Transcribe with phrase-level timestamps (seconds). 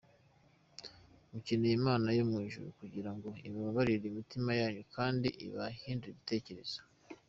[1.31, 6.79] Mukeneye Imana yo mu ijuru kugirango ibabarire imitima yanyu kandi ibahindure ibitekerezo!